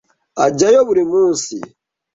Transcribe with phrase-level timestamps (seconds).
[0.45, 1.55] Ajyayo buri munsi.